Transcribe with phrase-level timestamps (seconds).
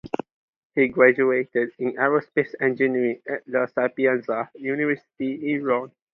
[0.73, 5.91] He graduated in aerospace engineering at La Sapienza University in Rome.